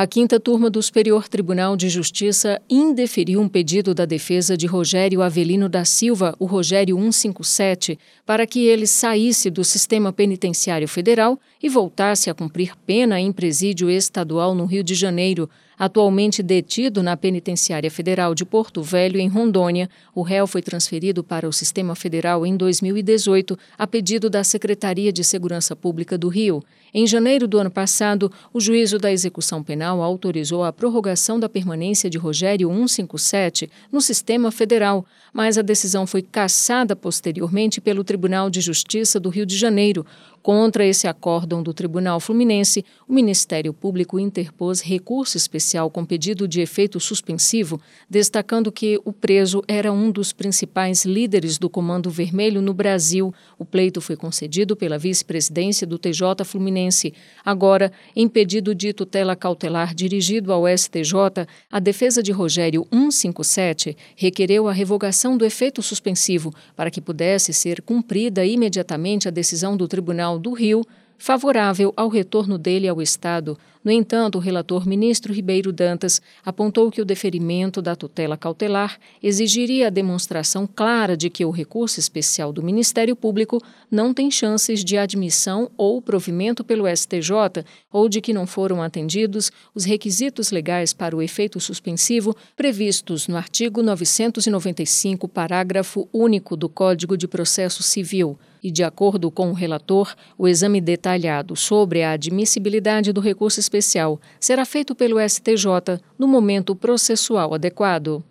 A 0.00 0.06
quinta 0.06 0.40
turma 0.40 0.70
do 0.70 0.82
Superior 0.82 1.28
Tribunal 1.28 1.76
de 1.76 1.90
Justiça 1.90 2.58
indeferiu 2.70 3.38
um 3.38 3.46
pedido 3.46 3.92
da 3.92 4.06
defesa 4.06 4.56
de 4.56 4.66
Rogério 4.66 5.20
Avelino 5.20 5.68
da 5.68 5.84
Silva, 5.84 6.34
o 6.38 6.46
Rogério 6.46 6.96
157, 6.96 7.98
para 8.24 8.46
que 8.46 8.64
ele 8.64 8.86
saísse 8.86 9.50
do 9.50 9.62
sistema 9.62 10.10
penitenciário 10.10 10.88
federal 10.88 11.38
e 11.62 11.68
voltasse 11.68 12.30
a 12.30 12.34
cumprir 12.34 12.72
pena 12.86 13.20
em 13.20 13.30
presídio 13.30 13.90
estadual 13.90 14.54
no 14.54 14.64
Rio 14.64 14.82
de 14.82 14.94
Janeiro. 14.94 15.50
Atualmente 15.80 16.42
detido 16.42 17.02
na 17.02 17.16
Penitenciária 17.16 17.90
Federal 17.90 18.34
de 18.34 18.44
Porto 18.44 18.82
Velho, 18.82 19.18
em 19.18 19.28
Rondônia, 19.28 19.88
o 20.14 20.20
réu 20.20 20.46
foi 20.46 20.60
transferido 20.60 21.24
para 21.24 21.48
o 21.48 21.52
sistema 21.54 21.94
federal 21.94 22.44
em 22.44 22.54
2018, 22.54 23.58
a 23.78 23.86
pedido 23.86 24.28
da 24.28 24.44
Secretaria 24.44 25.10
de 25.10 25.24
Segurança 25.24 25.74
Pública 25.74 26.18
do 26.18 26.28
Rio. 26.28 26.62
Em 26.92 27.06
janeiro 27.06 27.48
do 27.48 27.58
ano 27.58 27.70
passado, 27.70 28.30
o 28.52 28.60
juízo 28.60 28.98
da 28.98 29.10
execução 29.10 29.62
penal 29.62 30.02
autorizou 30.02 30.64
a 30.64 30.72
prorrogação 30.72 31.40
da 31.40 31.48
permanência 31.48 32.10
de 32.10 32.18
Rogério 32.18 32.68
157 32.68 33.70
no 33.90 34.02
sistema 34.02 34.50
federal, 34.50 35.06
mas 35.32 35.56
a 35.56 35.62
decisão 35.62 36.06
foi 36.06 36.20
cassada 36.20 36.94
posteriormente 36.94 37.80
pelo 37.80 38.04
Tribunal 38.04 38.50
de 38.50 38.60
Justiça 38.60 39.18
do 39.18 39.30
Rio 39.30 39.46
de 39.46 39.56
Janeiro, 39.56 40.04
Contra 40.42 40.86
esse 40.86 41.06
acórdão 41.06 41.62
do 41.62 41.74
Tribunal 41.74 42.18
Fluminense, 42.18 42.82
o 43.06 43.12
Ministério 43.12 43.74
Público 43.74 44.18
interpôs 44.18 44.80
recurso 44.80 45.36
especial 45.36 45.90
com 45.90 46.02
pedido 46.02 46.48
de 46.48 46.62
efeito 46.62 46.98
suspensivo, 46.98 47.78
destacando 48.08 48.72
que 48.72 48.98
o 49.04 49.12
preso 49.12 49.62
era 49.68 49.92
um 49.92 50.10
dos 50.10 50.32
principais 50.32 51.04
líderes 51.04 51.58
do 51.58 51.68
Comando 51.68 52.08
Vermelho 52.08 52.62
no 52.62 52.72
Brasil. 52.72 53.34
O 53.58 53.66
pleito 53.66 54.00
foi 54.00 54.16
concedido 54.16 54.74
pela 54.74 54.96
vice-presidência 54.96 55.86
do 55.86 55.98
TJ 55.98 56.42
Fluminense. 56.46 57.12
Agora, 57.44 57.92
em 58.16 58.26
pedido 58.26 58.74
de 58.74 58.94
tutela 58.94 59.36
cautelar 59.36 59.94
dirigido 59.94 60.54
ao 60.54 60.64
STJ, 60.66 61.46
a 61.70 61.78
defesa 61.78 62.22
de 62.22 62.32
Rogério 62.32 62.86
157 62.90 63.94
requereu 64.16 64.68
a 64.68 64.72
revogação 64.72 65.36
do 65.36 65.44
efeito 65.44 65.82
suspensivo 65.82 66.50
para 66.74 66.90
que 66.90 67.00
pudesse 67.00 67.52
ser 67.52 67.82
cumprida 67.82 68.46
imediatamente 68.46 69.28
a 69.28 69.30
decisão 69.30 69.76
do 69.76 69.86
Tribunal 69.86 70.29
do 70.38 70.52
Rio 70.52 70.84
favorável 71.18 71.92
ao 71.96 72.08
retorno 72.08 72.56
dele 72.56 72.88
ao 72.88 73.02
Estado. 73.02 73.58
No 73.82 73.90
entanto, 73.90 74.36
o 74.36 74.40
relator 74.40 74.86
ministro 74.86 75.32
Ribeiro 75.32 75.72
Dantas 75.72 76.20
apontou 76.44 76.90
que 76.90 77.00
o 77.00 77.04
deferimento 77.04 77.80
da 77.80 77.96
tutela 77.96 78.36
cautelar 78.36 78.98
exigiria 79.22 79.86
a 79.86 79.90
demonstração 79.90 80.66
clara 80.66 81.16
de 81.16 81.30
que 81.30 81.46
o 81.46 81.50
recurso 81.50 81.98
especial 81.98 82.52
do 82.52 82.62
Ministério 82.62 83.16
Público 83.16 83.58
não 83.90 84.12
tem 84.12 84.30
chances 84.30 84.84
de 84.84 84.98
admissão 84.98 85.70
ou 85.78 86.02
provimento 86.02 86.62
pelo 86.62 86.86
STJ 86.94 87.64
ou 87.90 88.06
de 88.06 88.20
que 88.20 88.34
não 88.34 88.46
foram 88.46 88.82
atendidos 88.82 89.50
os 89.74 89.86
requisitos 89.86 90.50
legais 90.50 90.92
para 90.92 91.16
o 91.16 91.22
efeito 91.22 91.58
suspensivo 91.58 92.36
previstos 92.54 93.28
no 93.28 93.36
artigo 93.36 93.82
995, 93.82 95.26
parágrafo 95.26 96.06
único 96.12 96.54
do 96.54 96.68
Código 96.68 97.16
de 97.16 97.26
Processo 97.26 97.82
Civil. 97.82 98.38
E, 98.62 98.70
de 98.70 98.84
acordo 98.84 99.30
com 99.30 99.50
o 99.50 99.54
relator, 99.54 100.14
o 100.36 100.46
exame 100.46 100.82
detalhado 100.82 101.56
sobre 101.56 102.02
a 102.02 102.12
admissibilidade 102.12 103.10
do 103.10 103.20
recurso 103.20 103.58
especial 103.70 104.20
será 104.40 104.64
feito 104.64 104.94
pelo 104.94 105.20
STJ 105.20 106.00
no 106.18 106.26
momento 106.26 106.74
processual 106.74 107.54
adequado. 107.54 108.22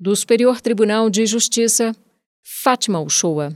Do 0.00 0.16
Superior 0.16 0.60
Tribunal 0.60 1.10
de 1.10 1.26
Justiça, 1.26 1.94
Fátima 2.42 3.00
Uchoa. 3.00 3.54